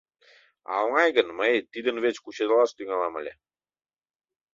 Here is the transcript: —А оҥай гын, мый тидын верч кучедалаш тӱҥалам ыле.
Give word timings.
—А 0.71 0.73
оҥай 0.83 1.09
гын, 1.17 1.27
мый 1.39 1.51
тидын 1.71 1.97
верч 2.03 2.17
кучедалаш 2.21 2.71
тӱҥалам 2.73 3.13
ыле. 3.19 3.33